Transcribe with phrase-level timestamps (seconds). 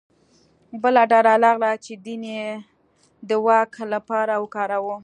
[0.81, 2.47] بله ډله راغله چې دین یې
[3.27, 4.95] د واک لپاره وکاروه